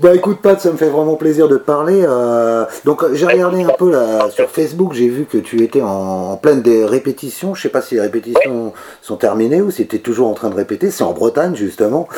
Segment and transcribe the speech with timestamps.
[0.00, 2.04] Bah écoute Pat, ça me fait vraiment plaisir de te parler.
[2.06, 6.36] Euh, donc j'ai regardé un peu là, sur Facebook, j'ai vu que tu étais en,
[6.36, 7.56] pleine des répétitions.
[7.56, 8.72] Je sais pas si les répétitions
[9.02, 10.92] sont terminées ou si tu es toujours en train de répéter.
[10.92, 12.08] C'est en Bretagne justement.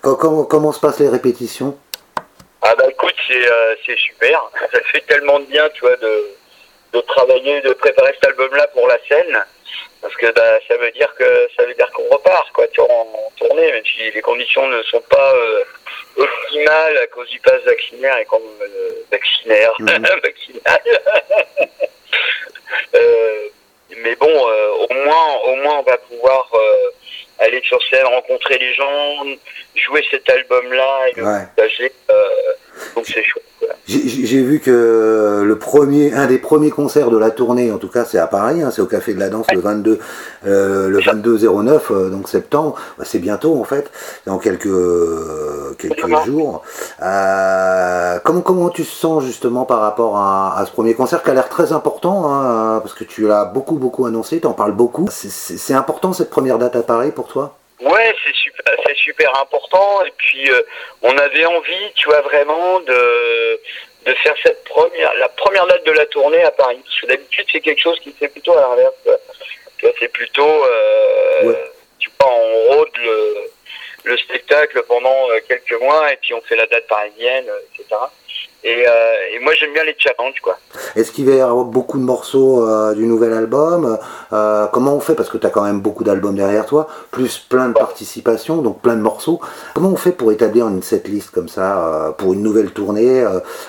[0.00, 1.76] Comment, comment, se passent les répétitions?
[2.62, 4.40] Ah bah écoute, euh, c'est super.
[4.72, 6.36] Ça fait tellement de bien, tu vois, de,
[6.92, 9.44] de travailler, de préparer cet album-là pour la scène
[10.04, 13.72] parce que bah, ça veut dire que ça veut dire qu'on repart quoi, en, tournée,
[13.72, 15.64] même si les conditions ne sont pas euh,
[16.16, 19.88] optimales à cause du pass vaccinaire et comme euh, vaccinaire, mhm.
[22.94, 23.48] euh,
[24.02, 26.52] mais bon, euh, au moins, au moins, on va pouvoir
[27.38, 29.24] aller sur scène, rencontrer les gens,
[29.74, 31.90] jouer cet album-là et le partager.
[33.86, 38.06] J'ai vu que le premier, un des premiers concerts de la tournée, en tout cas
[38.06, 39.98] c'est à Paris, hein, c'est au Café de la Danse le 22,
[40.46, 43.90] euh, le 22 09, euh, donc septembre, bah, c'est bientôt en fait,
[44.24, 44.68] dans quelques
[45.76, 46.62] quelques jours.
[47.02, 51.28] Euh, comment comment tu te sens justement par rapport à, à ce premier concert qui
[51.28, 54.72] a l'air très important, hein, parce que tu l'as beaucoup beaucoup annoncé, tu en parles
[54.72, 55.08] beaucoup.
[55.10, 57.54] C'est important cette première date à Paris pour toi?
[57.84, 60.04] Ouais, c'est super, c'est super important.
[60.04, 60.62] Et puis, euh,
[61.02, 63.60] on avait envie, tu vois, vraiment de
[64.06, 66.78] de faire cette première, la première date de la tournée à Paris.
[66.84, 68.94] Parce que d'habitude, c'est quelque chose qui se fait plutôt à l'inverse.
[69.78, 71.54] Tu vois, c'est plutôt, euh,
[71.98, 73.50] tu vois, on rôde le,
[74.04, 77.96] le spectacle pendant euh, quelques mois et puis on fait la date parisienne, etc.
[78.66, 78.92] Et, euh,
[79.34, 80.58] et, moi j'aime bien les challenges quoi.
[80.96, 83.98] Est-ce qu'il va y avoir beaucoup de morceaux euh, du nouvel album
[84.32, 87.38] euh, Comment on fait Parce que tu as quand même beaucoup d'albums derrière toi, plus
[87.38, 89.38] plein de participations, donc plein de morceaux.
[89.74, 93.22] Comment on fait pour établir une setlist comme ça, pour une nouvelle tournée,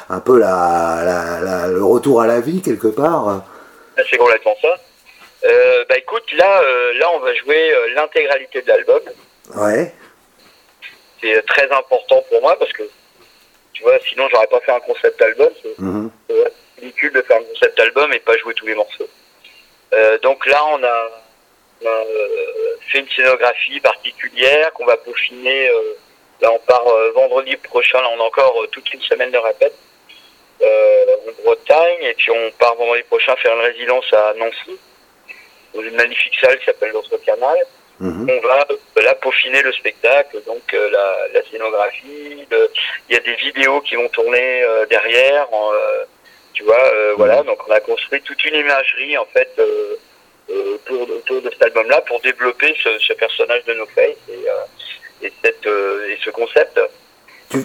[0.09, 3.43] un peu la, la, la, le retour à la vie quelque part
[4.09, 4.75] C'est complètement ça.
[5.89, 6.61] bah écoute, là,
[6.99, 9.01] là on va jouer l'intégralité de l'album.
[9.55, 9.93] Ouais.
[11.21, 12.83] C'est très important pour moi parce que
[13.75, 15.49] tu vois, sinon j'aurais pas fait un concept album.
[15.61, 16.09] C'est mhm.
[16.79, 19.07] ridicule de faire un concept album et pas jouer tous les morceaux.
[19.93, 21.23] Euh, donc là, on a,
[21.81, 25.69] on a euh, fait une scénographie particulière qu'on va peaufiner.
[25.69, 25.97] Euh,
[26.41, 27.99] là, on part euh, vendredi prochain.
[27.99, 29.75] Là, on a encore euh, toute une semaine de répète
[30.61, 32.03] en Bretagne.
[32.03, 34.79] Et puis, on part vendredi prochain faire une résidence à Nancy,
[35.73, 37.57] dans une magnifique salle qui s'appelle l'Autre Canal.
[37.99, 38.29] Mhm.
[38.29, 38.67] On va
[39.01, 42.45] là peaufiner le spectacle, donc euh, la, la, scénographie.
[43.09, 45.47] Il y a des vidéos qui vont tourner euh, derrière.
[45.53, 46.03] Euh,
[46.53, 47.41] tu vois, voilà.
[47.41, 47.47] Mhm.
[47.47, 49.49] Donc on a construit toute une imagerie en fait
[50.47, 55.33] autour, autour, de cet album-là pour développer ce, ce, personnage de No Face et, et,
[55.43, 56.79] cette, et ce concept.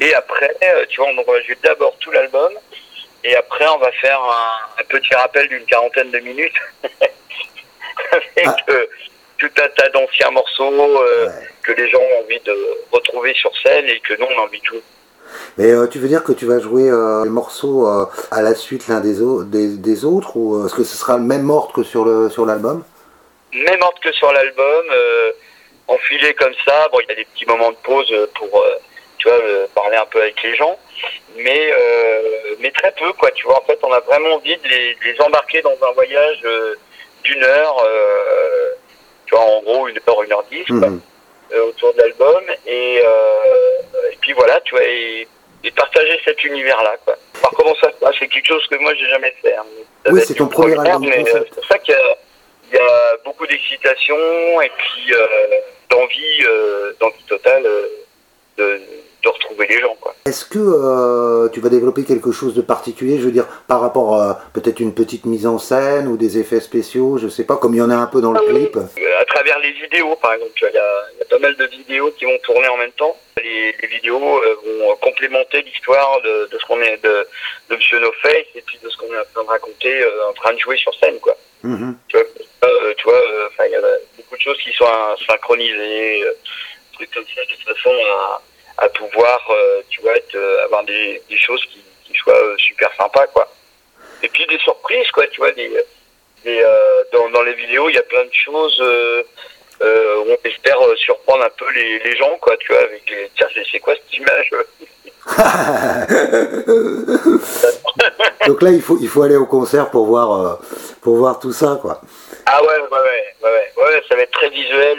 [0.00, 0.54] Et après,
[0.88, 2.52] tu vois, on jouer d'abord tout l'album.
[3.22, 6.56] Et après, on va faire un, un petit rappel d'une quarantaine de minutes
[8.12, 8.56] avec ah
[9.40, 11.28] tout un tas d'anciens morceaux euh,
[11.62, 12.54] que les gens ont envie de
[12.92, 14.82] retrouver sur scène et que nous on a envie de jouer.
[15.56, 18.54] Mais euh, tu veux dire que tu vas jouer euh, les morceaux euh, à la
[18.54, 21.82] suite l'un des, des, des, autres ou est-ce que ce sera le même ordre que
[21.82, 22.84] sur le sur l'album?
[23.52, 24.84] Même ordre que sur l'album,
[25.88, 26.88] enfilé comme ça.
[26.92, 28.64] Bon, il y a des petits moments de pause pour
[29.18, 29.38] tu vois
[29.74, 30.78] parler un peu avec les gens,
[31.36, 31.72] mais
[32.60, 33.30] mais très peu quoi.
[33.32, 35.92] Tu vois, en fait, on a vraiment envie de les, de les embarquer dans un
[35.92, 36.46] voyage
[37.24, 37.88] d'une heure
[39.30, 41.00] tu vois, en gros, une heure, une heure dix, mhm.
[41.52, 42.42] euh, autour de l'album.
[42.66, 45.28] Et, euh, et puis voilà, tu vois, et,
[45.62, 47.16] et partager cet univers-là, quoi.
[47.40, 49.54] Par comment ça se passe, c'est quelque chose que moi, j'ai jamais fait.
[49.54, 49.64] Hein.
[50.10, 51.04] Oui, c'est ton premier album.
[51.04, 51.94] Euh, c'est pour ça qu'il
[52.72, 54.16] y, y, a beaucoup d'excitation
[54.62, 55.14] et puis
[55.88, 56.44] d'envie,
[56.98, 57.62] d'envie totale
[58.58, 58.80] de
[59.22, 59.96] de retrouver les gens.
[60.24, 64.20] Est-ce que euh, tu vas développer quelque chose de particulier, je veux dire, par rapport
[64.20, 67.74] à peut-être une petite mise en scène ou des effets spéciaux, je sais pas, comme
[67.74, 68.78] il y en a un peu dans le clip?
[69.20, 72.38] À travers les vidéos, par exemple, il y, a, pas mal de vidéos qui vont
[72.38, 73.16] tourner en même temps.
[73.42, 77.28] Les, vidéos euh, vont complémenter l'histoire de, ce qu'on est de,
[77.68, 80.28] de Monsieur No Face et puis de ce qu'on est en train de raconter, euh,
[80.30, 81.36] en train de jouer sur scène, quoi.
[81.64, 81.94] Mm-hmm.
[82.08, 82.16] Tu
[83.04, 83.20] vois,
[83.66, 83.80] il y a
[84.16, 84.86] beaucoup de choses qui sont
[85.26, 86.24] synchronisées,
[86.94, 88.40] trucs comme ça, de façon à
[88.80, 92.56] à pouvoir, euh, tu vois, être, euh, avoir des, des, choses qui, qui soient euh,
[92.56, 93.46] super sympas, quoi.
[94.22, 95.70] Et puis des surprises, quoi, tu vois, des,
[96.44, 96.62] des
[97.12, 99.22] dans, dans les vidéos, il y a plein de choses euh,
[100.24, 103.46] où on espère surprendre un peu les, les gens, quoi, tu vois, avec les, tiens,
[103.70, 104.50] c'est quoi cette image?
[108.46, 110.58] Donc là, il faut, il faut aller au concert pour voir,
[111.02, 112.00] pour voir tout ça, quoi.
[112.46, 114.98] Ah ouais, ouais, ouais, ouais, ouais, ça va être très visuel.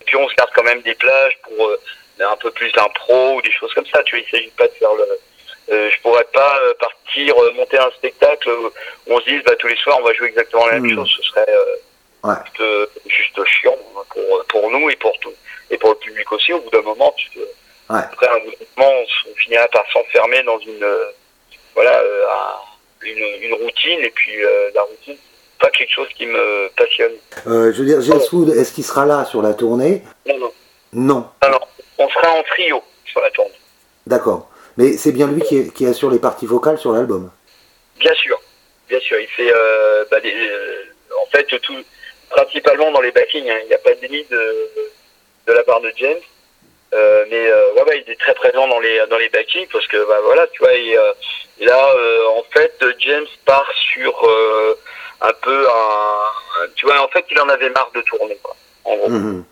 [0.00, 1.70] et puis on se garde quand même des plages pour
[2.26, 4.02] un peu plus d'impro ou des choses comme ça.
[4.04, 5.04] Tu vois, il s'agit pas de faire le.
[5.70, 9.54] Euh, je pourrais pas euh, partir euh, monter un spectacle où on se dise bah
[9.58, 10.94] tous les soirs on va jouer exactement la même hmm.
[10.94, 11.14] chose.
[11.14, 11.46] Ce serait
[12.24, 12.34] ouais.
[12.46, 13.76] juste, juste, chiant
[14.08, 15.34] pour, pour nous et pour tout
[15.70, 16.54] et pour le public aussi.
[16.54, 17.14] Au bout d'un moment,
[17.90, 18.92] Après, un moment,
[19.26, 20.86] on, finira par s'enfermer dans une,
[21.74, 22.02] voilà,
[23.02, 24.32] une, une, routine, et puis
[24.74, 25.16] la routine,
[25.60, 27.12] pas quelque chose qui me passionne.
[27.44, 30.02] je veux dire, James Wood, est-ce qu'il sera là sur la tournée?
[30.26, 30.52] Non, non.
[30.94, 31.28] Non.
[31.42, 31.60] non.
[31.98, 33.52] On sera en trio sur la tournée.
[34.06, 34.48] D'accord.
[34.78, 37.30] Mais c'est bien lui qui, qui, assure les parties vocales sur l'album
[37.98, 38.40] Bien sûr.
[38.88, 39.18] Bien sûr.
[39.18, 40.84] Il fait, euh, bah, euh,
[41.20, 41.74] en fait, tout,
[42.30, 43.50] principalement dans les backings.
[43.50, 43.58] Hein.
[43.64, 44.70] Il n'y a pas de limite de,
[45.48, 46.20] de, la part de James.
[46.94, 50.08] Euh, mais ouais, bah, il est très présent dans les dans les backings parce que
[50.08, 50.96] bah, voilà tu vois et,
[51.60, 51.94] là
[52.30, 54.14] en fait James part sur
[55.20, 58.96] un peu un, tu vois en fait il en avait marre de tourner quoi en
[58.96, 59.42] gros mm-hmm.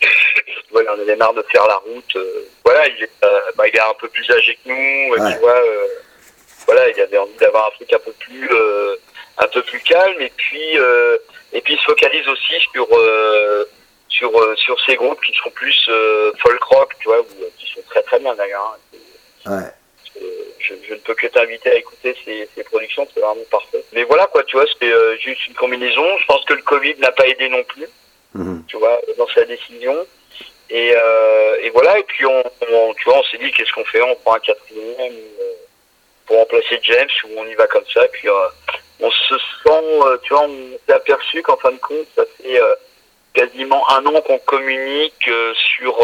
[0.70, 2.16] voilà, on avait marre de faire la route.
[2.16, 5.32] Euh, voilà, il est, euh, bah, il est un peu plus âgé que nous, euh,
[5.32, 5.62] tu vois.
[6.66, 8.50] voilà, il avait envie d'avoir un truc un peu plus,
[9.38, 10.20] un peu plus calme.
[10.20, 10.76] Et puis,
[11.52, 12.88] et puis, il se focalise aussi sur,
[14.08, 15.90] sur, sur ces groupes qui sont plus
[16.38, 17.24] folk rock, tu vois,
[17.58, 18.78] qui sont très très bien d'ailleurs.
[19.46, 19.70] Hein.
[20.60, 23.82] Je, je, ne peux que t'inviter à écouter ces, ces productions, c'est vraiment parfait.
[23.92, 26.04] Mais voilà quoi, tu vois, c'est juste une combinaison.
[26.18, 27.88] Je pense que le Covid n'a pas aidé non plus.
[28.38, 28.62] Mhm.
[28.68, 30.06] tu vois, dans sa décision.
[30.70, 32.42] Et, euh, et voilà, et puis on,
[32.94, 34.00] tu vois, on s'est dit qu'est-ce qu'on fait?
[34.02, 35.52] On prend un quatrième euh,
[36.26, 38.04] pour remplacer James ou on y va comme ça.
[38.04, 38.48] Et puis euh,
[39.00, 42.60] on se sent, tu vois, on s'est aperçu qu'en fin de compte, ça fait
[43.32, 45.96] quasiment un an qu'on communique sur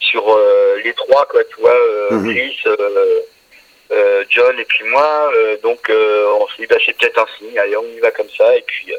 [0.00, 0.40] sur
[0.84, 1.76] les trois, quoi, tu vois,
[2.10, 2.30] mhm.
[2.30, 2.62] Chris,
[4.30, 5.32] John et puis moi.
[5.62, 7.58] donc on s'est dit bah, c'est peut-être un signe.
[7.58, 8.54] Allez, on y va comme ça.
[8.56, 8.94] Et puis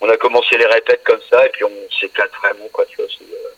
[0.00, 3.06] on a commencé les répètes comme ça et puis on s'éclate vraiment quoi tu vois
[3.06, 3.48] euh.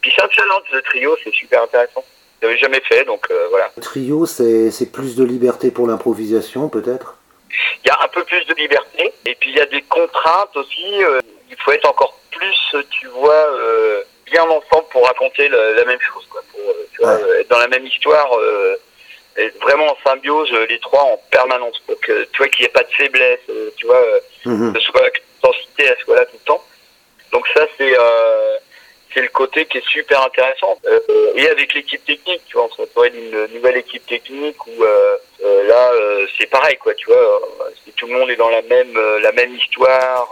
[0.00, 2.04] puis c'est un challenge de trio c'est super intéressant.
[2.42, 3.70] J'avais jamais fait donc euh, voilà.
[3.80, 7.16] Trio c'est plus de liberté pour l'improvisation peut-être?
[7.84, 10.56] Il y a un peu plus de liberté et puis il y a des contraintes
[10.56, 13.46] aussi euh, il faut être encore plus tu vois
[14.26, 16.60] bien ensemble pour raconter la, même chose quoi pour
[16.92, 18.28] tu vois, être dans la même histoire
[19.36, 22.72] être vraiment en symbiose les trois en permanence pour que tu vois qu'il n'y ait
[22.72, 23.40] pas de faiblesse
[23.76, 24.02] tu vois
[24.44, 25.10] que ce soit
[25.48, 26.64] à ce là tout le temps.
[27.32, 28.56] Donc ça c'est euh,
[29.14, 30.76] c'est le côté qui est super intéressant.
[30.86, 31.00] Euh,
[31.36, 35.16] et avec l'équipe technique, tu vois, on se retrouve une nouvelle équipe technique où euh,
[35.44, 37.40] euh là euh, c'est pareil quoi, tu vois,
[37.96, 40.28] tout le monde est dans la même la même histoire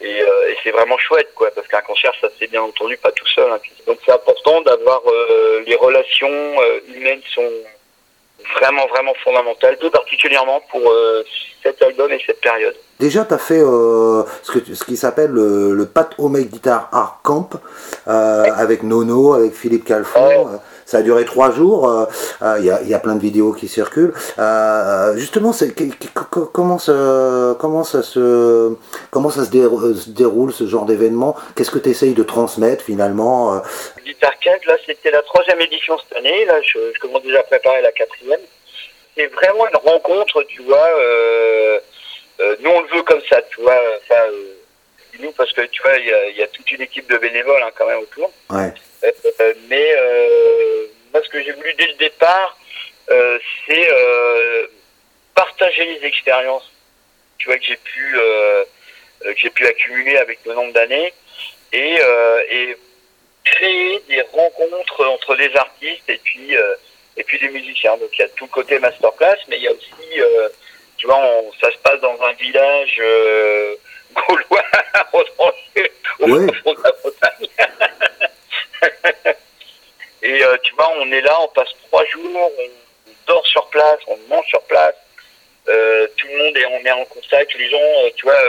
[0.00, 3.26] et, et c'est vraiment chouette quoi, parce qu'un concert ça c'est bien entendu pas tout
[3.26, 3.50] seul.
[3.50, 3.60] Hein.
[3.86, 5.02] Donc c'est important d'avoir
[5.66, 6.56] les relations
[6.94, 7.50] humaines sont
[8.60, 11.22] vraiment, vraiment fondamental, tout particulièrement pour euh,
[11.62, 12.74] cet album et cette période.
[12.98, 16.88] Déjà, tu as fait euh, ce, que, ce qui s'appelle le, le Pat Omeg Guitar
[16.92, 17.50] Art Camp
[18.08, 20.60] euh, avec Nono, avec Philippe Calfon.
[20.88, 22.08] Ça a duré trois jours.
[22.40, 24.14] Il y, a, y, a, plein de vidéos qui circulent.
[25.16, 25.74] justement, c'est,
[26.52, 28.72] comment, ça, comment, ça se,
[29.10, 31.36] comment ça se, déroule ce genre d'événement?
[31.54, 33.60] Qu'est-ce que tu essayes de transmettre finalement
[34.02, 34.32] Guitar
[34.66, 36.44] là, c'était la troisième édition cette année.
[36.44, 38.40] Là, je, commence déjà à préparer la quatrième.
[39.16, 40.88] C'est vraiment une rencontre, tu vois.
[40.96, 41.78] Euh,
[42.40, 43.78] euh, nous, on le veut comme ça, tu vois.
[44.02, 44.57] Enfin, euh,
[45.20, 47.86] nous, parce que tu vois, il y, a, toute une équipe de bénévoles hein, quand
[47.86, 48.32] même autour.
[48.50, 48.72] Ouais.
[49.68, 49.92] mais
[51.12, 52.58] moi, ce que j'ai voulu dès le départ,
[53.66, 53.88] c'est
[55.34, 56.70] partager les expériences,
[57.38, 58.16] tu vois, que j'ai pu,
[59.20, 61.12] que j'ai pu accumuler avec le nombre d'années,
[61.72, 61.98] et,
[62.50, 62.76] et
[63.50, 66.74] créer des rencontres entre les artistes et puis euh,
[67.16, 67.96] et puis des musiciens.
[67.96, 70.48] Donc il y a tout le côté masterclass, mais il y a aussi, euh,
[70.96, 71.20] tu vois,
[71.60, 73.74] ça se passe dans un village euh,
[74.14, 74.64] gaulois
[75.12, 77.48] au, fond de la Bretagne.
[80.22, 84.16] et tu vois, on est là, on passe trois jours, on dort sur place, on
[84.28, 84.94] mange sur place.
[85.66, 87.78] tout le monde est, on est en contact, les gens,
[88.16, 88.40] tu vois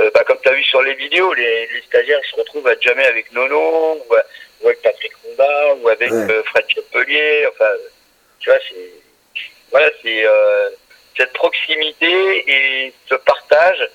[0.00, 2.74] euh, bah, comme tu as vu sur les vidéos, les, les, stagiaires se retrouvent à
[2.80, 4.14] jamais avec Nono, ou,
[4.66, 7.46] avec Patrick Ronda, ou avec euh, Fred Chapelier.
[7.52, 7.70] Enfin,
[8.40, 8.90] tu vois, c'est
[9.70, 10.70] voilà, c'est euh,
[11.16, 13.88] cette proximité et ce partage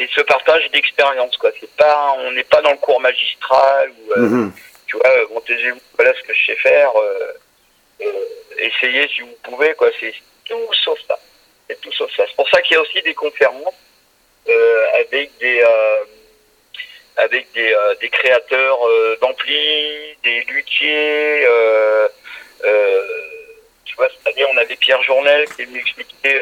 [0.00, 1.50] et ce partage d'expérience quoi.
[1.60, 4.50] C'est pas, on n'est pas dans le cours magistral ou mm-hmm.
[4.86, 5.42] tu vois, bon,
[5.96, 6.90] voilà ce que je sais faire.
[8.58, 9.90] essayez si vous pouvez quoi.
[10.00, 10.14] C'est
[10.46, 11.18] tout sauf ça.
[11.68, 12.24] C'est tout sauf ça.
[12.26, 13.74] C'est pour ça qu'il y a aussi des conférences
[14.48, 16.04] euh, avec des euh,
[17.16, 18.78] avec des, euh, des créateurs
[19.20, 21.46] d'amplis, des luthiers.
[23.90, 26.40] Tu vois, c'est-à-dire on avait Pierre Journel qui est venu expliquer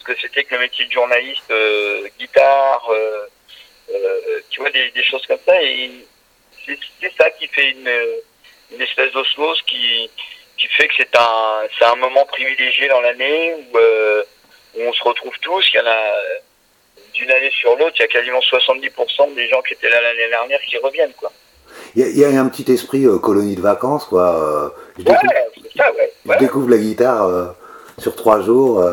[0.00, 1.52] ce que c'était que le métier de journaliste,
[2.18, 2.90] guitare,
[4.50, 5.62] tu vois, des, des, choses comme ça.
[5.62, 5.90] Et
[6.66, 7.90] c'est ça qui fait une,
[8.72, 10.10] une espèce d'osmose qui,
[10.56, 15.02] qui fait que c'est un, c'est un moment privilégié dans l'année où, où on se
[15.04, 15.70] retrouve tous.
[15.72, 16.12] Il y en a
[17.14, 20.28] d'une année sur l'autre, il y a quasiment 70% des gens qui étaient là l'année
[20.28, 21.14] dernière qui reviennent.
[21.14, 21.32] Quoi.
[21.96, 24.72] Il y, a un petit esprit colonie de vacances, quoi.
[24.98, 25.16] je ouais,
[25.76, 26.12] ça, ouais.
[26.26, 27.54] Je découvre la guitare
[27.98, 28.84] sur trois jours.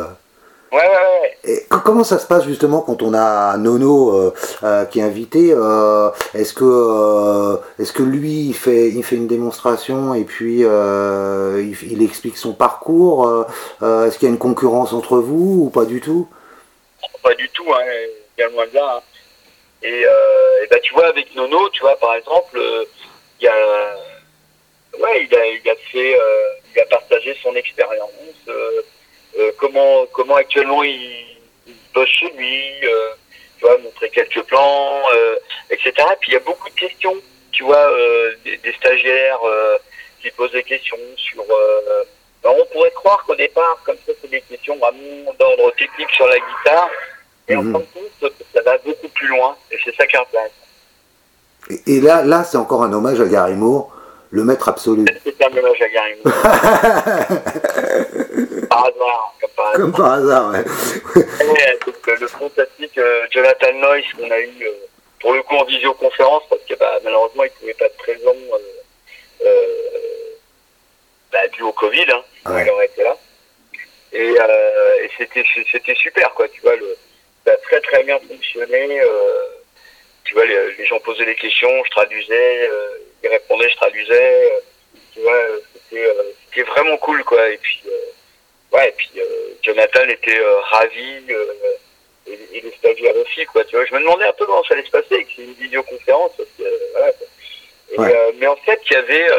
[0.72, 4.34] Ouais, ouais, Et comment ça se passe justement quand on a Nono euh,
[4.64, 9.28] euh, qui est invité euh, Est-ce que, est-ce que lui il fait, il fait une
[9.28, 13.46] démonstration et puis il, explique son parcours
[13.80, 16.28] Est-ce qu'il y a une concurrence entre vous ou pas du tout?
[17.22, 17.84] Pas du tout, hein,
[18.36, 18.96] bien loin de là.
[18.98, 19.15] Hein.
[19.82, 20.04] Et,
[20.70, 22.58] bah, tu vois, avec Nono, tu vois, par exemple,
[23.40, 23.96] il y a,
[24.98, 26.18] ouais, il a, il a fait,
[26.74, 28.10] il a partagé son expérience.
[29.38, 31.24] Euh, comment comment actuellement il,
[31.92, 33.10] bosse chez lui, euh,
[33.58, 35.36] tu vois, montrer quelques plans, euh,
[35.70, 35.92] etc.
[36.20, 37.16] Puis il y a beaucoup de questions,
[37.52, 37.90] tu vois,
[38.44, 39.40] des, stagiaires
[40.20, 41.44] qui posent des questions sur
[42.42, 46.26] ben, on pourrait croire qu'au départ, comme ça, c'est des questions vraiment d'ordre technique sur
[46.28, 46.90] la guitare.
[47.48, 47.72] Et en mhm.
[47.72, 47.86] fin de
[48.20, 49.56] compte, ça va beaucoup plus loin.
[49.70, 50.54] Et c'est ça qui intéressant.
[51.86, 53.92] Et, là, là c'est encore un hommage à Gary Moore,
[54.30, 55.04] le maître absolu.
[55.24, 56.34] C'est un hommage à Gary Moore.
[58.68, 59.80] par hasard, comme par hasard.
[59.80, 60.62] Comme par hasard, ouais.
[61.84, 64.70] donc, le fantastique euh, Jonathan Noyce qu'on a eu euh,
[65.20, 68.36] pour le coup en visioconférence, parce que bah, malheureusement il ne pouvait pas être présent
[69.44, 69.48] euh,
[71.32, 73.16] bah, dû au Covid, hein, il aurait été là.
[74.12, 74.36] Et,
[75.02, 76.96] et c'était, c'était super, quoi, tu vois, le,
[77.50, 79.00] a très très bien fonctionné.
[80.24, 82.70] tu vois, les, les, gens posaient des questions, je traduisais,
[83.22, 84.52] ils répondaient, je traduisais.
[85.14, 85.38] tu vois,
[85.90, 87.48] c'était, vraiment cool, quoi.
[87.48, 87.82] Et puis,
[88.72, 91.46] ouais, et puis euh, Jonathan était euh, ravi euh,
[92.26, 93.64] et, les stagiaires aussi, quoi.
[93.64, 95.54] Tu vois, je me demandais un peu comment ça allait se passer, que c'est une
[95.54, 96.32] vidéoconférence,
[98.38, 99.30] mais en fait, il y avait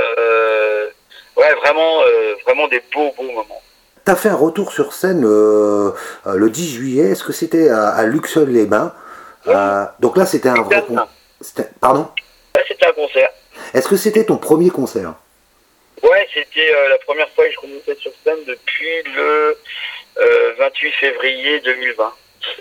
[1.36, 2.02] ouais, vraiment,
[2.46, 3.62] vraiment des beaux, beaux moments.
[4.08, 5.94] Tu as fait un retour sur scène le
[6.26, 8.94] 10 juillet, est-ce que c'était à, Luxeuil-les-Bains
[10.00, 11.08] Donc là, c'était un vrai concert.
[11.82, 12.08] Pardon?
[12.66, 13.30] C'était un concert.
[13.74, 15.14] Est-ce que c'était ton premier concert?
[16.02, 19.58] Ouais, c'était euh, la première fois que je remontais sur scène depuis le
[20.58, 22.14] 28 euh, février 2020.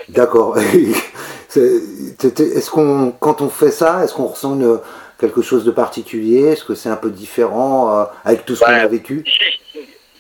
[0.09, 0.59] D'accord.
[1.55, 4.59] est-ce qu'on, quand on fait ça, est-ce qu'on ressent
[5.21, 6.49] quelque chose de particulier?
[6.49, 9.25] Est-ce que c'est un peu différent euh, avec tout ce qu'on a vécu?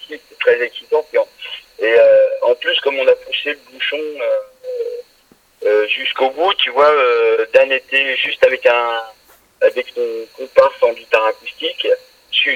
[0.09, 0.64] C'est très
[2.50, 3.99] en plus, comme on a poussé le bouchon
[5.88, 6.93] jusqu'au bout, tu vois,
[7.53, 9.03] Dan était juste avec un
[9.62, 10.03] avec son
[10.37, 11.87] compas en guitare acoustique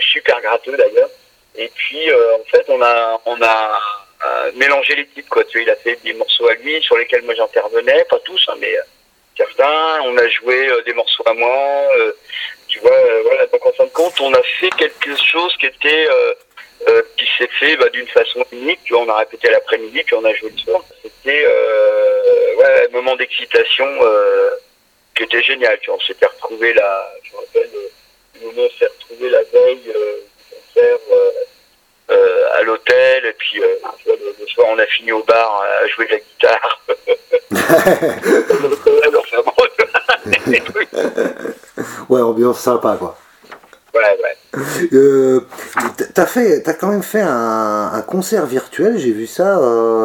[0.00, 1.10] super gratteux d'ailleurs.
[1.56, 3.80] Et puis euh, en fait on a on a
[4.26, 5.44] euh, mélangé les titres quoi.
[5.44, 8.42] Tu vois, il a fait des morceaux à lui sur lesquels moi j'intervenais, pas tous
[8.48, 8.82] hein, mais euh,
[9.36, 10.00] certains.
[10.04, 11.88] On a joué des morceaux à moi.
[12.68, 13.46] tu vois, voilà.
[13.46, 16.08] Donc en fin de compte, on a fait quelque chose qui était
[17.16, 18.80] qui s'est fait bah, d'une façon unique.
[18.84, 20.82] Tu vois, on a répété l'après-midi puis on a joué le soir.
[21.02, 21.46] C'était
[22.56, 23.86] ouais, un moment d'excitation
[25.14, 25.78] qui était génial.
[25.80, 27.12] Tu vois, on s'était retrouvé là.
[27.22, 27.70] Je me rappelle
[28.42, 31.30] nous s'est retrouvé la veille euh, du concert euh,
[32.10, 33.78] euh, à l'hôtel et puis le,
[34.48, 36.80] soir on a fini au bar à jouer de la guitare.
[42.08, 43.16] ouais, ambiance sympa quoi.
[43.94, 44.60] Ouais, ouais.
[44.92, 45.40] Euh,
[46.14, 49.60] t'as fait, as quand même fait un, concert virtuel, j'ai vu ça,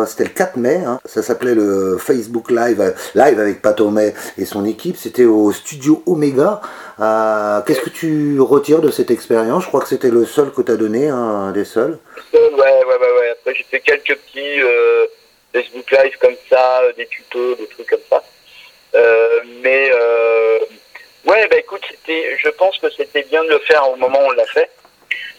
[0.08, 1.00] c'était le 4 mai, hein.
[1.06, 6.62] ça s'appelait le Facebook Live, live avec Patomé et son équipe, c'était au studio Omega.
[7.00, 9.63] Euh, qu'est-ce que tu retires de cette expérience?
[9.63, 11.98] Je crois que c'était le seul que tu as donné, un des seuls.
[12.34, 13.30] Ouais, ouais, ouais, ouais.
[13.32, 15.06] Après, j'ai fait quelques petits euh,
[15.54, 18.24] Facebook Live comme ça, euh, des tutos, des trucs comme ça.
[22.05, 24.69] C'était, je pense que c'était bien de le faire au moment où on l'a fait.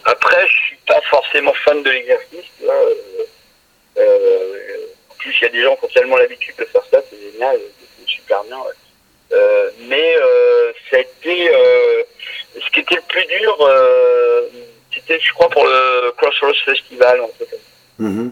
[0.05, 2.51] Après, je suis pas forcément fan de l'exercice.
[3.99, 7.33] en plus, il y a des gens qui ont tellement l'habitude de faire ça, c'est
[7.33, 7.59] génial,
[7.99, 8.59] c'est super bien.
[8.59, 8.73] Ouais.
[9.33, 12.03] Euh, mais euh, ça a été euh,
[12.55, 13.57] ce qui était le plus dur,
[14.95, 17.59] c'était je crois pour le Crossroads Festival en fait.
[18.01, 18.31] Mm-hmm.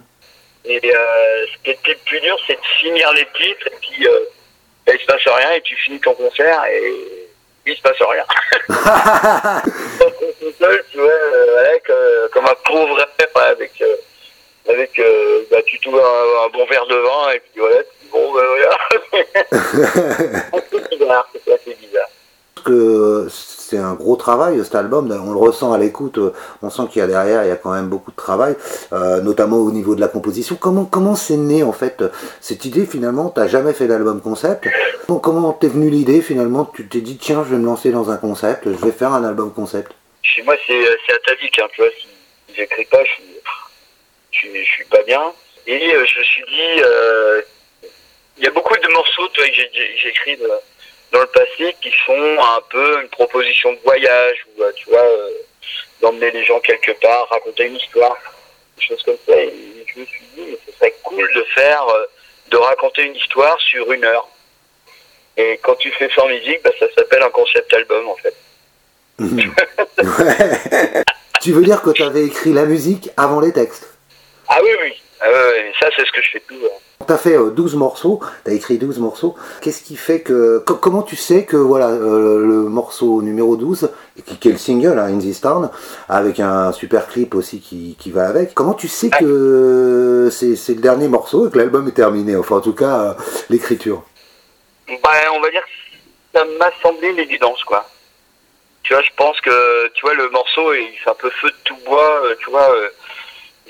[0.67, 4.07] Et ce qui était le plus dur, c'est de finir les titres et puis
[4.87, 6.93] ben, il se passe rien et tu finis ton concert et
[7.67, 8.25] il se passe rien.
[10.59, 11.13] seul, tu vois,
[11.59, 11.91] avec,
[12.33, 13.83] comme un pauvre avec,
[14.69, 15.01] avec
[15.51, 18.79] bah, tu trouves un, bon verre de vin et puis voilà, bon, ben voilà.
[21.65, 22.09] c'est bizarre.
[22.65, 23.29] Que
[23.69, 26.19] c'est un gros travail cet album, on le ressent à l'écoute,
[26.63, 28.55] on sent qu'il y a derrière, il y a quand même beaucoup de travail,
[28.93, 30.57] euh, notamment au niveau de la composition.
[30.57, 32.05] Comment comment c'est né en fait
[32.41, 33.31] cette idée finalement?
[33.31, 34.69] T'as jamais fait d'album concept
[35.07, 36.71] Comment t'es venu l'idée finalement?
[36.75, 39.25] Tu t'es dit tiens je vais me lancer dans un concept, je vais faire un
[39.25, 39.93] album concept.
[40.23, 42.07] Chez moi c'est atavique, hein, tu vois, si
[42.55, 43.11] j'écris pas, je
[44.33, 45.23] suis, je, suis pas bien.
[45.67, 47.43] Et euh, je me suis dit, euh,
[48.39, 49.55] il y a beaucoup de morceaux toi, que
[50.03, 50.39] j'écris
[51.15, 55.07] dans le passé qui sont un peu une proposition de voyage ou tu vois
[56.01, 58.17] d'emmener les gens quelque part, raconter une histoire,
[58.77, 59.37] des choses comme ça.
[59.37, 59.55] Et
[59.87, 61.87] je me suis dit, mais ce serait cool de faire,
[62.51, 64.29] de raconter une histoire sur une heure.
[65.37, 68.35] Et quand tu fais sans musique, bah, ça s'appelle un concept album en fait.
[71.41, 73.97] tu veux dire que tu avais écrit la musique avant les textes?
[74.49, 75.01] Ah oui, oui.
[75.21, 75.27] Ah
[75.81, 76.81] ça, c'est ce que je fais toujours.
[77.07, 79.35] Tu as fait 12 euh, morceaux, tu as écrit 12 morceaux.
[79.61, 80.59] Qu'est-ce qui fait que.
[80.59, 83.91] comment tu sais que voilà euh, le morceau numéro 12,
[84.25, 85.71] qui, est le single, hein, In This Town,
[86.09, 91.09] avec un super clip aussi qui, va avec, comment tu sais que c'est le dernier
[91.09, 92.37] morceau et que l'album est terminé?
[92.37, 93.15] Enfin, en tout cas, euh,
[93.51, 94.03] l'écriture.
[95.03, 97.89] Bah, on va dire que ça m'a semblé une évidence, quoi.
[98.83, 101.57] Tu vois, je pense que, tu vois, le morceau, il fait un peu feu de
[101.65, 102.69] tout bois, tu vois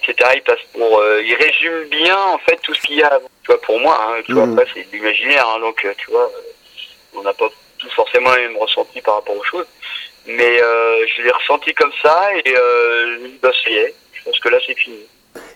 [0.09, 0.31] etc.
[0.37, 3.21] Il passe pour, euh, il résume bien en fait tout ce qu'il y a.
[3.43, 4.59] Tu vois, pour moi, hein, tu vois, mhm.
[4.59, 8.35] après c'est de l'imaginaire, hein, donc euh, tu vois, euh, on n'a pas tous forcément
[8.35, 9.67] les mêmes ressentis par rapport aux choses,
[10.27, 12.55] mais je l'ai ressenti comme ça et
[13.43, 13.95] bah ça y est.
[14.13, 15.01] Je pense que là c'est fini.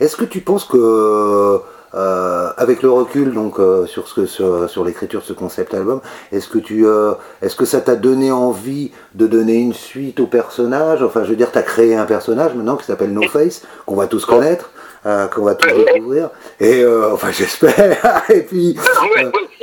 [0.01, 1.61] Est-ce que tu penses que
[1.95, 6.03] euh, avec le recul donc euh, sur ce sur, sur l'écriture de ce concept album,
[6.33, 10.27] est-ce que tu euh, est-ce que ça t'a donné envie de donner une suite au
[10.27, 11.03] personnage?
[11.03, 13.97] Enfin, je veux dire, tu as créé un personnage maintenant qui s'appelle No Face, qu'on
[13.97, 14.71] va tous connaître.
[15.03, 16.29] qu'on va tous découvrir.
[16.61, 18.25] Et enfin j'espère.
[18.29, 18.77] Et puis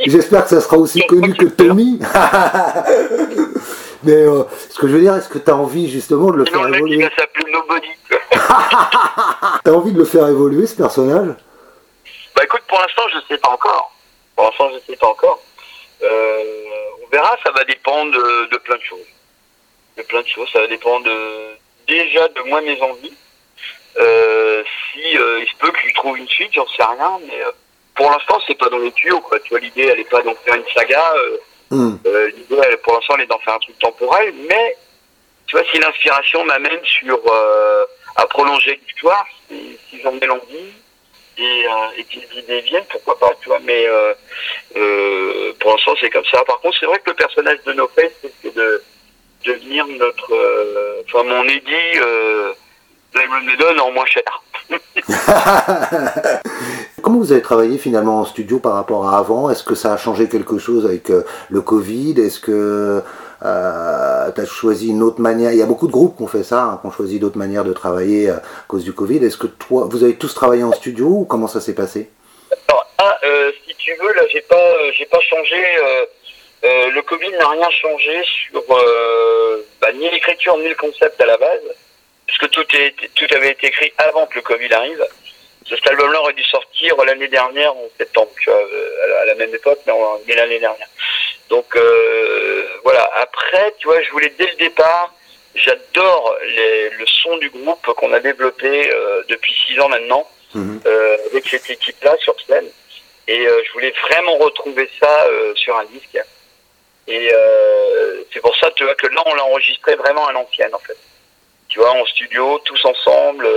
[0.08, 2.00] j'espère que ça sera aussi connu que Tommy.
[4.04, 4.26] Mais
[4.70, 7.08] ce que je veux dire est-ce que tu as envie justement de le faire évoluer?
[9.64, 11.36] T'as envie de le faire évoluer ce personnage?
[12.36, 13.96] Bah écoute, pour l'instant, je ne sais pas encore.
[14.36, 15.42] Pour l'instant, je ne sais pas encore.
[16.04, 16.44] Euh,
[17.04, 19.08] on verra, ça va dépendre de, plein de choses.
[19.98, 21.10] De plein de choses, ça va dépendre
[21.88, 23.14] déjà de moi, mes envies.
[23.98, 27.40] Euh, si euh, il se peut que je trouve une suite, j'en sais rien, mais
[27.96, 29.22] pour l'instant, c'est pas dans les tuyaux.
[29.22, 29.40] Quoi.
[29.40, 31.14] Tu vois, l'idée, elle est pas d'en faire une saga.
[31.70, 31.96] Hmm.
[32.04, 34.78] l'idée, pour l'instant, elle est d'en faire un truc temporel, mais
[35.48, 37.22] tu vois, si l'inspiration m'amène sur
[38.18, 40.74] à prolonger l'histoire, si, si j'en ai l'envie,
[41.38, 43.60] et, euh, et qu'il idées viennent, pourquoi pas, tu vois.
[43.64, 44.14] Mais euh,
[44.78, 46.44] euh, pour l'instant, c'est comme ça.
[46.46, 48.84] Par contre, c'est vrai que le personnage de No Face, c'est de
[49.46, 52.54] devenir notre, euh, enfin mon Eddie, euh,
[53.14, 54.24] Diamond en moins cher.
[57.02, 59.50] Comment vous avez travaillé finalement en studio par rapport à avant?
[59.52, 61.12] Est-ce que ça a changé quelque chose avec
[61.50, 62.20] le Covid?
[62.20, 63.04] Est-ce que
[63.44, 65.52] euh, tu as choisi une autre manière.
[65.52, 67.38] Il y a beaucoup de groupes qui ont fait ça, hein, qui ont choisi d'autres
[67.38, 69.24] manières de travailler euh, à cause du Covid.
[69.24, 72.10] Est-ce que toi, vous avez tous travaillé en studio ou comment ça s'est passé?
[72.68, 75.58] Alors, ah, euh, si tu veux, là, j'ai pas, j'ai pas changé.
[76.64, 78.64] le Covid n'a rien changé sur
[79.82, 81.62] bah, ni l'écriture ni le concept à la base,
[82.26, 85.06] puisque tout, est, tout avait été écrit avant que le Covid arrive.
[85.68, 88.30] Cet album-là aurait dû sortir l'année dernière, en septembre,
[89.22, 89.80] à la même époque,
[90.28, 90.88] mais l'année dernière.
[91.50, 93.10] Donc euh, voilà.
[93.16, 95.14] Après, tu vois, je voulais dès le départ.
[95.56, 100.82] J'adore le son du groupe qu'on a développé euh, depuis six ans maintenant mhm.
[100.86, 102.68] euh, avec cette équipe-là sur scène.
[103.28, 106.20] Et je voulais vraiment retrouver ça sur un disque.
[107.08, 107.32] Et
[108.32, 110.98] c'est pour ça, tu vois, que là, on l'a enregistré vraiment à l'ancienne, en fait.
[111.68, 113.50] Tu vois, en studio, tous ensemble.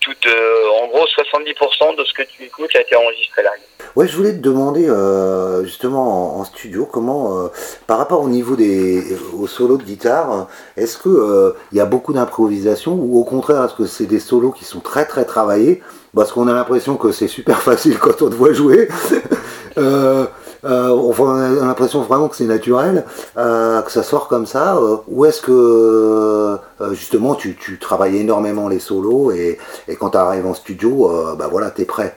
[0.00, 3.52] tout, en gros, 70% de ce que tu écoutes a été enregistré là.
[3.94, 7.48] Ouais, je voulais te demander euh, justement en, studio comment, euh,
[7.86, 11.86] par rapport au niveau des au solo de guitare, est-ce que euh, il y a
[11.86, 15.82] beaucoup d'improvisation ou au contraire est-ce que c'est des solos qui sont très très travaillés?
[16.14, 18.88] Parce qu'on a l'impression que c'est super facile quand on te voit jouer.
[19.76, 20.26] on
[20.64, 23.04] a l'impression vraiment que c'est naturel,
[23.36, 24.78] que ça sort comme ça.
[25.08, 26.58] ou est-ce que
[26.92, 31.48] justement tu, tu travailles énormément les solos et, et quand tu arrives en studio, bah
[31.50, 32.16] voilà, t'es prêt?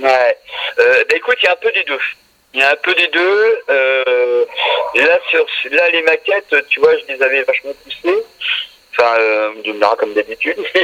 [0.00, 0.36] Ouais.
[0.78, 2.00] Euh, bah écoute, il y a un peu des deux.
[2.54, 3.58] Il y a un peu des deux.
[3.68, 4.44] Euh,
[4.94, 8.24] là, sur, là, les maquettes, tu vois, je les avais vachement poussées.
[8.92, 10.56] Enfin, euh, de me comme d'habitude.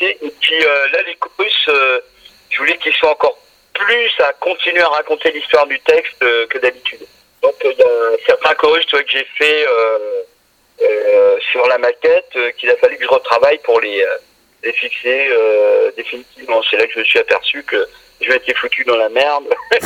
[0.00, 2.00] et puis euh, là, les chorus, euh,
[2.50, 3.38] je voulais qu'ils soient encore
[3.72, 7.00] plus à continuer à raconter l'histoire du texte euh, que d'habitude.
[7.42, 9.66] Donc, il y a certains chorus, tu vois, que j'ai fait
[11.52, 14.04] sur la maquette, qu'il a fallu que je retravaille pour les
[14.72, 16.62] fixé euh, définitivement.
[16.70, 17.86] C'est là que je me suis aperçu que
[18.20, 19.80] je m'étais foutu dans la merde et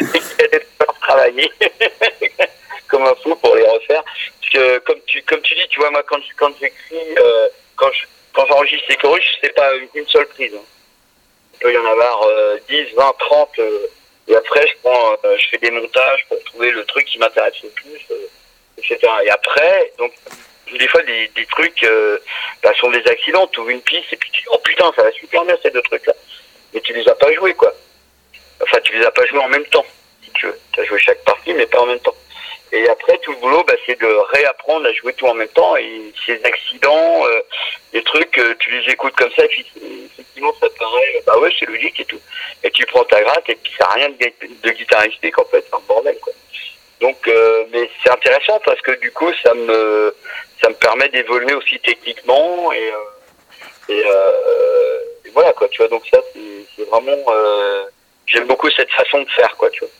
[0.00, 0.60] qu'il
[1.00, 1.50] travailler
[2.88, 4.02] comme un fou pour les refaire.
[4.02, 7.90] Parce que comme tu comme tu dis, tu vois moi quand quand j'écris euh, quand
[7.92, 10.54] je, quand j'enregistre les chorus, c'est pas une, seule prise.
[10.54, 10.64] Hein.
[11.54, 12.28] Il peut y en avoir
[12.68, 13.58] 10, 20, 30
[14.28, 17.62] et après je prends euh, je fais des montages pour trouver le truc qui m'intéresse
[17.62, 18.28] le plus euh,
[18.78, 18.98] etc.
[19.24, 20.12] Et après donc
[20.72, 22.18] des fois des, des trucs euh,
[22.62, 25.02] bah, sont des accidents, tu ouvres une piste et puis tu dis oh putain ça
[25.02, 26.14] va super bien ces deux trucs là.
[26.72, 27.72] Mais tu les as pas joués quoi.
[28.62, 29.84] Enfin, tu les as pas joués en même temps,
[30.22, 30.58] si tu veux.
[30.72, 32.14] Tu as joué chaque partie, mais pas en même temps.
[32.72, 35.76] Et après, tout le boulot, bah, c'est de réapprendre à jouer tout en même temps.
[35.76, 37.40] Et ces accidents, euh,
[37.92, 39.64] les trucs, euh, tu les écoutes comme ça, et puis
[40.12, 42.20] effectivement, ça te paraît, bah ouais, c'est logique et tout.
[42.64, 44.16] Et tu prends ta gratte, et puis ça n'a rien de,
[44.62, 46.32] de guitaristique, en fait, c'est un bordel, quoi.
[47.04, 50.14] Donc, euh, mais c'est intéressant parce que du coup, ça me,
[50.62, 55.88] ça me permet d'évoluer aussi techniquement et, euh, et, euh, et, voilà, quoi, tu vois.
[55.88, 57.18] Donc ça, c'est vraiment,
[58.24, 59.90] j'aime beaucoup cette façon de faire, quoi, tu vois.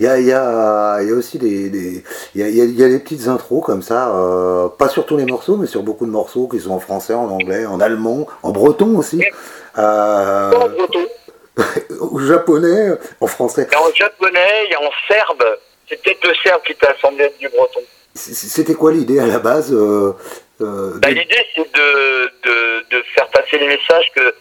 [0.00, 2.02] Il y a, il y, a, il y a aussi des, des
[2.34, 5.16] il, y a, il y a des petites intros comme ça, euh, pas sur tous
[5.16, 8.26] les morceaux, mais sur beaucoup de morceaux qui sont en français, en anglais, en allemand,
[8.42, 9.22] en breton aussi.
[9.78, 11.06] Euh, en breton.
[12.00, 13.68] au japonais, en français.
[13.76, 15.44] En japonais, il y a en serbe.
[15.88, 17.82] C'est peut-être le qui t'a semblé être du breton.
[18.14, 20.12] C'était quoi l'idée à la base euh,
[20.60, 24.34] euh, bah, L'idée, c'est de, de, de, faire passer le message que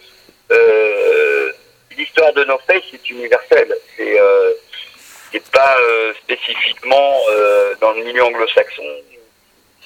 [0.51, 1.51] euh,
[1.97, 3.75] l'histoire de nos faits, c'est universel.
[3.97, 4.17] C'est
[5.31, 5.77] c'est pas
[6.21, 7.19] spécifiquement
[7.81, 8.83] dans le milieu anglo-saxon.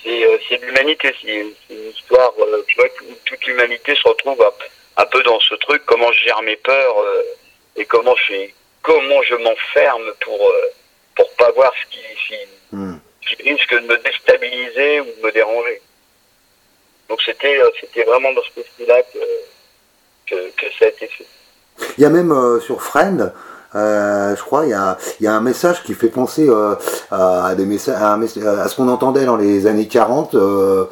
[0.04, 2.34] C'est de l'humanité, c'est une histoire,
[2.68, 4.46] tu vois, où toute l'humanité se retrouve
[4.98, 6.98] un, peu dans ce truc, comment je gère mes peurs
[7.78, 8.50] et comment je,
[8.82, 10.52] comment je m'enferme pour
[11.38, 13.00] pas voir ce qui, qui, hmm.
[13.22, 15.82] qui, risque de me déstabiliser ou de me déranger.
[17.10, 19.20] Donc c'était c'était vraiment dans ce style-là que,
[20.28, 21.26] que, que, ça a été fait.
[21.98, 23.32] Il y a même sur Friend,
[23.76, 26.76] euh, je crois, il y a, y a, un message qui fait penser euh,
[27.12, 30.36] à, des messages, à, à, ce qu'on entendait dans les années 40.
[30.36, 30.86] Euh,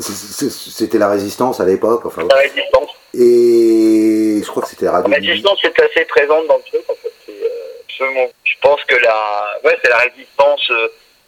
[0.00, 2.04] c'était la résistance à l'époque.
[2.04, 2.90] Enfin, la résistance.
[3.14, 5.10] Et je crois que c'était la radio.
[5.10, 6.82] La résistance est assez présente dans le truc.
[6.88, 7.12] En fait.
[7.98, 10.72] Je pense que la, ouais, c'est la résistance.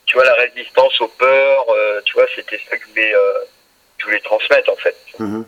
[0.07, 1.67] tu vois, la résistance aux peurs.
[2.05, 3.13] tu vois, c'était ça que je voulais,
[3.99, 4.97] je voulais transmettre en fait.
[5.21, 5.45] Mm-hmm.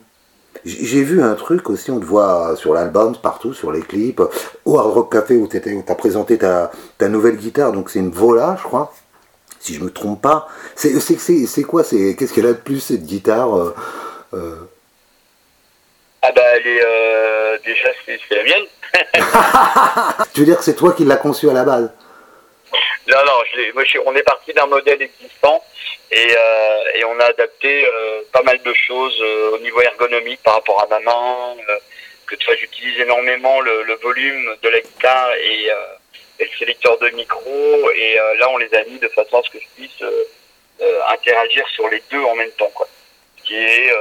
[0.64, 4.20] J'ai vu un truc aussi, on te voit sur l'album, partout, sur les clips,
[4.64, 8.10] au Hard Rock Café où tu as présenté ta, ta, nouvelle guitare, donc c'est une
[8.10, 8.92] Vola, je crois,
[9.58, 10.48] si je me trompe pas.
[10.74, 13.74] C'est quoi Qu'est-ce qu'elle a de plus, cette guitare euh,
[14.34, 14.56] euh?
[16.22, 16.82] Ah bah elle est...
[16.84, 18.66] Euh, déjà, c'est la mienne.
[20.34, 21.90] tu veux dire que c'est toi qui l'as conçue à la base?
[23.08, 23.32] Non, non,
[24.06, 25.62] on est parti d'un modèle existant
[26.10, 30.54] et, euh, on a adapté euh, pas mal de choses euh, au niveau ergonomique par
[30.54, 31.56] rapport à ma main.
[32.26, 35.68] que tu j'utilise énormément le, volume de la guitare et,
[36.38, 37.90] le sélecteur de micro.
[37.94, 40.04] Et là, on les a mis de façon à ce que je puisse
[41.08, 42.88] interagir sur les deux en même temps, quoi.
[43.38, 43.92] Ce qui est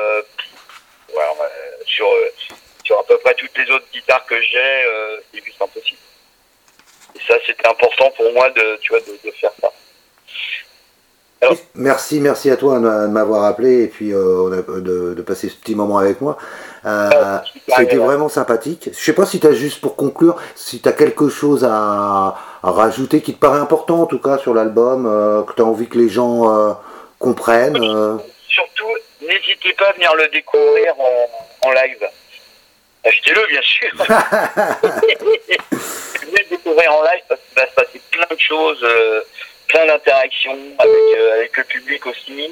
[1.85, 2.07] sur
[2.89, 5.99] sur à peu près toutes les autres guitares que j'ai, c'est juste impossible.
[7.15, 9.71] Et ça, c'était important pour moi de, tu vois, de, de faire ça.
[11.75, 15.75] merci, merci à toi de m'avoir appelé et puis euh, de, de, passer ce petit
[15.75, 16.37] moment avec moi.
[16.85, 17.37] Euh,
[17.77, 18.89] C'était vraiment sympathique.
[18.91, 22.35] Je sais pas si tu as juste pour conclure, si tu as quelque chose à,
[22.63, 25.65] à, rajouter qui te paraît important en tout cas sur l'album, euh, que tu as
[25.65, 26.73] envie que les gens euh,
[27.19, 27.77] comprennent.
[27.77, 28.17] Euh.
[28.47, 32.07] Surtout, n'hésitez pas à venir le découvrir en, en live.
[33.09, 33.91] Achetez-le bien sûr.
[36.21, 38.85] venez le découvrir en live parce qu'il va se passer plein de choses
[39.69, 42.51] plein d'interactions avec, euh, avec le public aussi.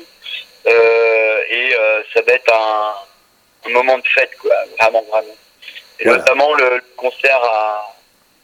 [0.67, 2.93] Euh, et euh, ça va être un,
[3.65, 5.35] un, moment de fête, quoi, vraiment, vraiment.
[5.99, 7.95] Et notamment le, concert à,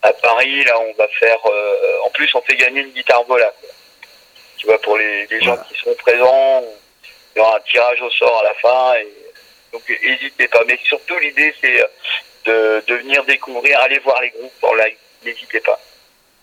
[0.01, 1.37] à, Paris, là, on va faire.
[2.03, 3.53] en plus, on fait gagner une guitare vola.
[4.57, 6.63] Tu vois, pour les, les gens qui seront présents,
[7.35, 8.95] il y aura un tirage au sort à la fin.
[8.95, 9.07] Et,
[9.73, 10.63] donc, n'hésitez pas.
[10.67, 11.83] Mais surtout, l'idée, c'est
[12.45, 14.95] de, de venir découvrir, aller voir les groupes en live.
[15.25, 15.79] N'hésitez pas.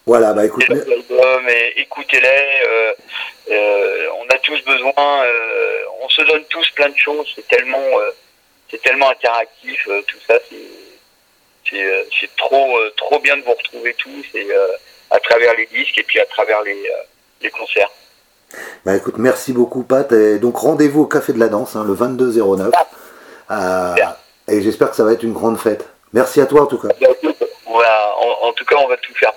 [0.07, 0.65] Voilà, bah écoute.
[1.77, 2.27] écoutez-les.
[2.67, 2.93] Euh,
[3.51, 4.93] euh, on a tous besoin.
[4.99, 7.27] Euh, on se donne tous plein de choses.
[7.37, 7.85] C'est tellement,
[8.71, 9.87] c'est tellement interactif.
[10.07, 11.77] tout ça, c'est,
[12.19, 14.49] c'est, trop, trop bien de vous retrouver tous et
[15.11, 16.91] à travers les disques et puis à travers les,
[17.43, 17.91] les concerts.
[18.85, 20.11] Bah écoute, merci beaucoup Pat.
[20.11, 22.41] Et donc rendez-vous au Café de la Danse hein, le 22
[22.75, 22.89] Ah.
[23.51, 25.89] Et j'espère que ça va être une grande fête.
[26.13, 26.89] Merci à toi en tout cas.
[27.67, 29.33] Voilà, en, en tout cas, on va tout faire.